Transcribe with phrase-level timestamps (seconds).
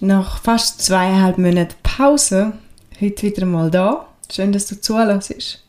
[0.00, 2.52] Nach fast zweieinhalb Monaten Pause,
[3.00, 4.06] heute wieder mal da.
[4.30, 5.64] Schön, dass du zuhörst.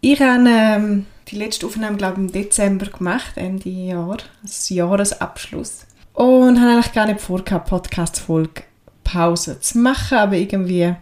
[0.00, 5.86] Ich habe ähm, die letzte Aufnahme, glaube ich, im Dezember gemacht, Ende Jahr, also Jahresabschluss.
[6.14, 8.62] Und habe eigentlich gar nicht vor, Podcast-Folge
[9.04, 10.92] Pause zu machen, aber irgendwie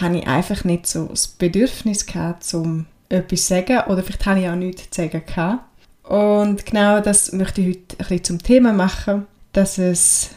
[0.00, 4.40] habe ich einfach nicht so das Bedürfnis gehabt, um etwas zu sagen oder vielleicht habe
[4.40, 5.64] ich auch nichts zu sagen gehabt.
[6.02, 10.30] Und genau das möchte ich heute ein bisschen zum Thema machen, dass es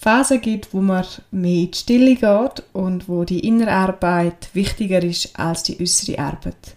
[0.00, 5.02] Phasen gibt, wo man mehr in die Stille geht und wo die innere Arbeit wichtiger
[5.02, 6.76] ist als die äußere Arbeit.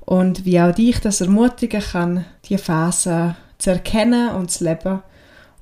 [0.00, 5.02] Und wie auch dich das ermutigen kann, die Phase zu erkennen und zu leben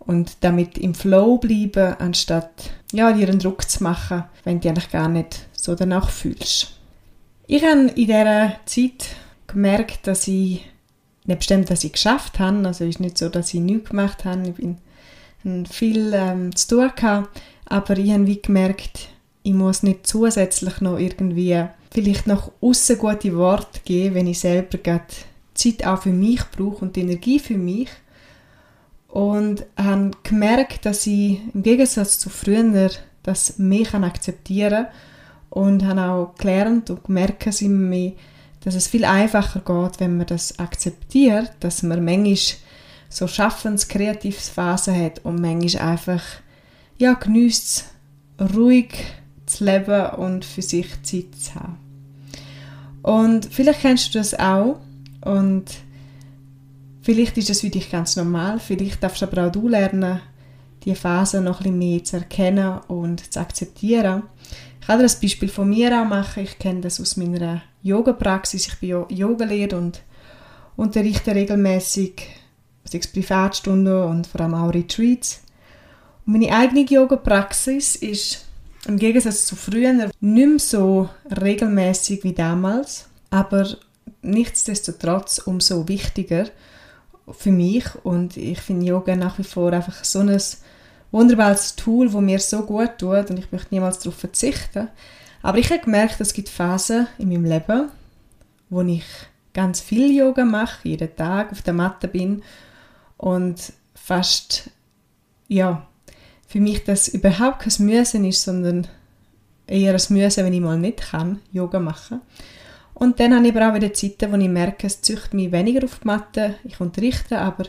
[0.01, 4.71] und damit im Flow bleiben, anstatt ja, dir einen Druck zu machen, wenn du dich
[4.71, 6.73] eigentlich gar nicht so danach fühlst.
[7.47, 9.07] Ich habe in dieser Zeit
[9.47, 10.67] gemerkt, dass ich
[11.25, 12.67] nicht bestimmt, dass ich geschafft habe.
[12.67, 14.49] Also es ist nicht so, dass ich nichts gemacht habe.
[14.49, 14.79] Ich bin
[15.71, 19.09] viel ähm, zu tun gehabt, aber ich habe wie gemerkt,
[19.43, 24.79] ich muss nicht zusätzlich noch irgendwie vielleicht noch außen gute Worte geben, wenn ich selber
[24.79, 25.05] gerade
[25.55, 27.89] Zeit auch für mich brauche und die Energie für mich.
[29.09, 32.91] Und habe gemerkt, dass ich im Gegensatz zu früher
[33.25, 34.93] das mehr akzeptieren kann
[35.51, 37.65] und habe auch gelernt und gemerkt, dass,
[38.61, 42.37] dass es viel einfacher geht, wenn man das akzeptiert, dass man manchmal
[43.11, 46.23] so schaffens kreatives Phase hat und manchmal einfach
[46.97, 47.85] ja, genießt
[48.55, 48.93] ruhig
[49.47, 51.79] zu leben und für sich Zeit zu haben.
[53.03, 54.79] Und vielleicht kennst du das auch
[55.25, 55.65] und
[57.03, 60.21] vielleicht ist das für dich ganz normal, vielleicht darfst aber auch du lernen,
[60.85, 64.23] die Phase noch ein bisschen mehr zu erkennen und zu akzeptieren.
[64.81, 66.45] Ich kann dir ein Beispiel von mir auch machen.
[66.45, 68.67] Ich kenne das aus meiner Yoga-Praxis.
[68.67, 70.01] Ich bin Yogalehrer und
[70.77, 72.40] unterrichte regelmäßig
[72.91, 75.43] sechs Privatstunden und vor allem auch Retreats.
[76.27, 78.47] Und meine eigene Yoga-Praxis ist
[78.87, 81.09] im Gegensatz zu früher nicht mehr so
[81.41, 83.77] regelmäßig wie damals, aber
[84.23, 86.47] nichtsdestotrotz umso wichtiger
[87.31, 90.41] für mich und ich finde Yoga nach wie vor einfach so ein
[91.13, 94.89] wunderbares Tool, wo mir so gut tut und ich möchte niemals darauf verzichten.
[95.43, 97.89] Aber ich habe gemerkt, es gibt Phasen in meinem Leben,
[98.69, 99.05] wo ich
[99.55, 102.43] ganz viel Yoga mache, jeden Tag auf der Matte bin
[103.21, 104.71] und fast,
[105.47, 105.87] ja,
[106.49, 108.89] für mich das überhaupt kein Müssen ist, sondern
[109.67, 112.23] eher ein Müssen, wenn ich mal nicht kann, Yoga machen.
[112.95, 115.85] Und dann habe ich aber auch wieder Zeiten, wo ich merke, es züchtet mich weniger
[115.85, 116.55] auf die Matte.
[116.65, 117.65] Ich unterrichte, aber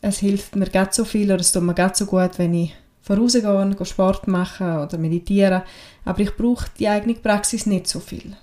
[0.00, 2.74] es hilft mir ganz so viel oder es tut mir ganz so gut, wenn ich
[3.00, 5.62] vorausgehe, Sport machen oder meditieren.
[6.04, 8.36] Aber ich brauche die eigene Praxis nicht so viel.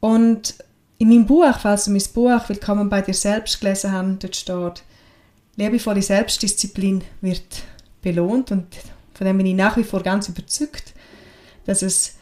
[0.00, 0.54] Und
[1.00, 4.82] in meinem Buch, falls du mein Buch «Willkommen bei dir selbst» gelesen hast, dort steht,
[5.56, 7.62] liebevolle Selbstdisziplin wird
[8.02, 8.66] belohnt und
[9.14, 10.92] von dem bin ich nach wie vor ganz überzeugt,
[11.64, 12.16] dass es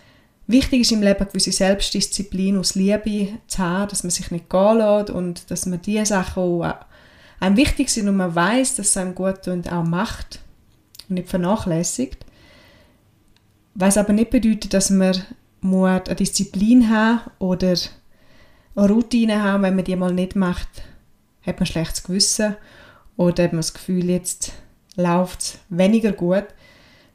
[0.46, 4.48] wichtig ist im Leben, eine gewisse Selbstdisziplin aus Liebe zu haben, dass man sich nicht
[4.48, 6.72] gehen lässt und dass man die Sachen, die
[7.40, 10.38] einem wichtig sind und man weiß, dass es einem gut tut, auch macht
[11.08, 12.24] und nicht vernachlässigt.
[13.74, 15.20] Was aber nicht bedeutet, dass man
[15.62, 17.74] eine Disziplin haben oder
[18.86, 20.68] Routine haben, wenn man die mal nicht macht,
[21.42, 22.56] hat man schlechtes Gewissen
[23.16, 24.52] oder hat man das Gefühl, jetzt
[24.96, 26.44] läuft es weniger gut,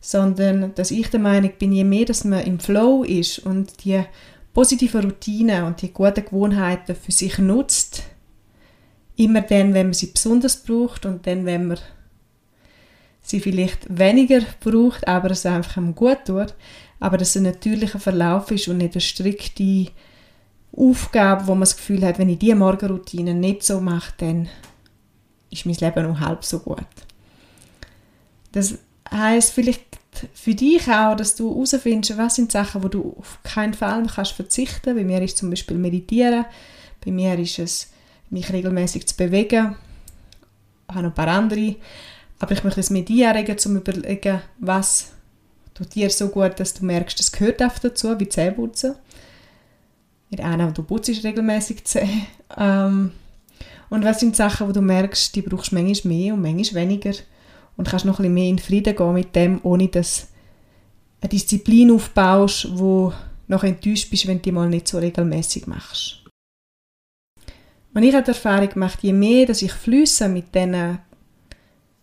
[0.01, 4.03] sondern dass ich der Meinung bin, je mehr, dass man im Flow ist und die
[4.53, 8.03] positive Routine und die guten Gewohnheiten für sich nutzt,
[9.15, 11.79] immer dann, wenn man sie besonders braucht und dann, wenn man
[13.21, 16.53] sie vielleicht weniger braucht, aber es einfach gut tut,
[16.99, 19.87] aber dass es ein natürlicher Verlauf ist und nicht eine strikte
[20.75, 24.49] Aufgabe, wo man das Gefühl hat, wenn ich diese Morgenroutine nicht so mache, dann
[25.49, 26.85] ist mein Leben nur halb so gut.
[28.51, 28.75] Das
[29.11, 29.83] heißt vielleicht
[30.33, 34.33] für dich auch, dass du herausfindest, was sind Sachen, wo du auf keinen Fall kannst
[34.33, 34.95] verzichten.
[34.95, 36.45] Bei mir ist zum Beispiel Meditieren,
[37.03, 37.91] bei mir ist es
[38.29, 39.75] mich regelmäßig zu bewegen.
[40.87, 41.75] Ich habe noch ein paar andere,
[42.39, 45.11] aber ich möchte es mit dir anregen, um zu überlegen, was
[45.73, 48.95] tut dir so gut, dass du merkst, es gehört auch dazu, wie Zähneputzen
[50.33, 52.25] mit einer, du putzt regelmäßig Zähne.
[52.57, 53.11] Ähm,
[53.89, 57.13] Und was sind Sachen, wo du merkst, die brauchst du manchmal mehr und manchmal weniger
[57.77, 60.29] und kannst noch ein bisschen mehr in Frieden gehen mit dem, ohne dass
[61.21, 63.13] eine Disziplin aufbaust, wo
[63.47, 66.23] noch enttäuscht bist, wenn du die mal nicht so regelmäßig machst.
[67.93, 70.97] Und ich habe die Erfahrung gemacht, je mehr dass ich flüsse mit diesen,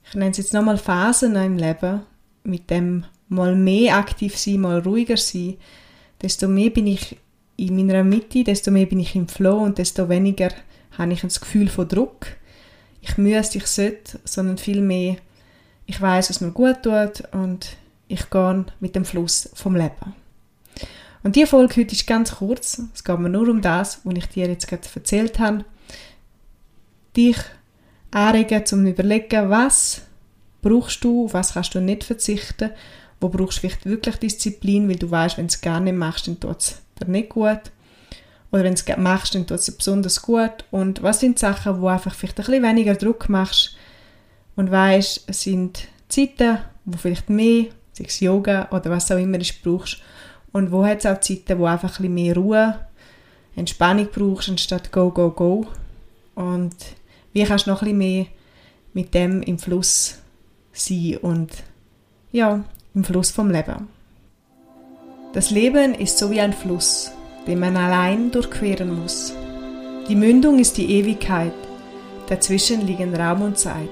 [0.04, 2.02] ich nenne es jetzt nochmal Phasen im Leben,
[2.44, 5.56] mit dem mal mehr aktiv sein, mal ruhiger sein,
[6.22, 7.16] desto mehr bin ich
[7.60, 10.48] in meiner Mitte, desto mehr bin ich im Flow und desto weniger
[10.96, 12.26] habe ich ein Gefühl von Druck.
[13.02, 15.16] Ich müsste, ich sollte, sondern viel mehr,
[15.86, 17.76] ich weiß, was mir gut tut und
[18.08, 20.14] ich gehe mit dem Fluss vom Leben.
[21.22, 22.80] Und die Folge heute ist ganz kurz.
[22.94, 25.66] Es geht mir nur um das, was ich dir jetzt gerade erzählt habe.
[27.14, 27.36] Dich
[28.10, 30.02] anregen, zum überlegen, was
[30.62, 32.70] brauchst du, auf was kannst du nicht verzichten,
[33.20, 36.26] wo brauchst du vielleicht wirklich Disziplin, weil du weißt, wenn du es gar nicht machst,
[36.26, 37.60] dann tut es dir nicht gut.
[38.52, 40.64] Oder wenn du es machst, dann tut es besonders gut.
[40.70, 43.76] Und was sind Sachen, wo einfach vielleicht ein bisschen weniger Druck machst
[44.56, 49.38] und weißt, es sind Zeiten, wo vielleicht mehr sei es Yoga oder was auch immer
[49.38, 49.98] du brauchst.
[50.52, 52.78] Und wo hat es auch Zeiten, wo einfach ein bisschen mehr Ruhe,
[53.56, 55.66] Entspannung brauchst, anstatt go, go, go.
[56.34, 56.74] Und
[57.32, 58.26] wie kannst du noch ein bisschen mehr
[58.92, 60.18] mit dem im Fluss
[60.72, 61.50] sein und
[62.32, 62.64] ja,
[62.94, 63.88] im Fluss vom Leben.
[65.32, 67.12] Das Leben ist so wie ein Fluss,
[67.46, 69.32] den man allein durchqueren muss.
[70.08, 71.52] Die Mündung ist die Ewigkeit,
[72.28, 73.88] dazwischen liegen Raum und Zeit.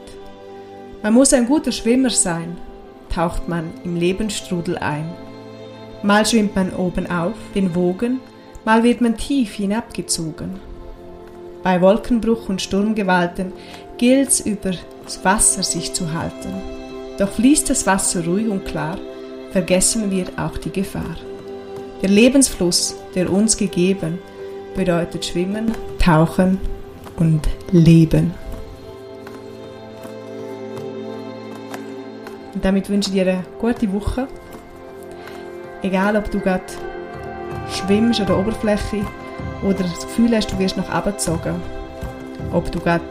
[1.01, 2.57] Man muss ein guter Schwimmer sein,
[3.15, 5.09] taucht man im Lebensstrudel ein.
[6.03, 8.19] Mal schwimmt man oben auf, den Wogen,
[8.65, 10.59] mal wird man tief hinabgezogen.
[11.63, 13.53] Bei Wolkenbruch und Sturmgewalten
[13.97, 14.73] gilt's über
[15.05, 16.53] das Wasser sich zu halten.
[17.17, 18.99] Doch fließt das Wasser ruhig und klar,
[19.51, 21.17] vergessen wir auch die Gefahr.
[22.03, 24.19] Der Lebensfluss, der uns gegeben,
[24.75, 26.59] bedeutet schwimmen, tauchen
[27.17, 28.33] und leben.
[32.55, 34.29] Und damit wünsche ich dir eine gute Woche.
[35.83, 36.65] Egal, ob du gerade
[37.71, 39.05] schwimmst an der Oberfläche
[39.63, 41.57] oder das Gefühl hast, du wirst noch abgezogen.
[42.53, 43.05] Ob du gerade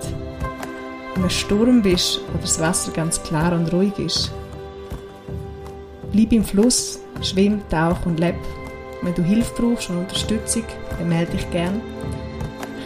[1.16, 4.32] in einem Sturm bist oder das Wasser ganz klar und ruhig ist.
[6.18, 8.34] Bleib im Fluss, schwimm, tauch und leb.
[9.04, 10.64] Wenn du Hilfe brauchst und Unterstützung,
[10.98, 11.80] dann melde dich gern.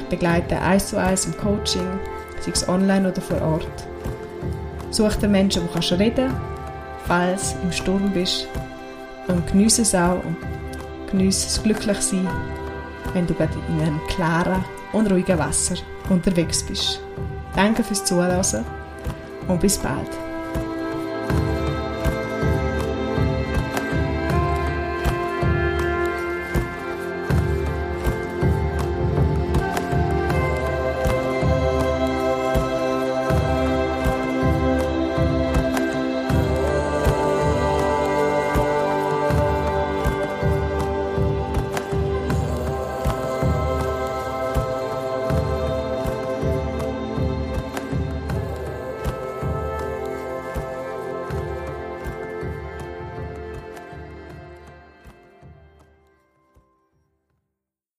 [0.02, 1.88] Ich begleite eins zu eins im Coaching,
[2.42, 3.88] sei es online oder vor Ort.
[4.90, 6.34] Such dir Menschen, wo kannst reden
[7.08, 8.50] falls du im Sturm bist
[9.30, 10.36] und geniesse es auch und
[11.10, 12.28] geniesse das Glücklichsein,
[13.14, 15.76] wenn du gerade in einem klaren und ruhigen Wasser
[16.10, 17.00] unterwegs bist.
[17.56, 18.66] Danke fürs Zuhören
[19.48, 20.31] und bis bald.